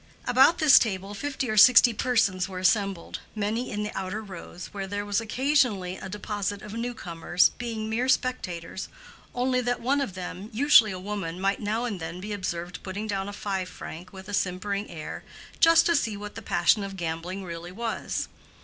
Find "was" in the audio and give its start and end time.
5.05-5.21, 17.71-18.27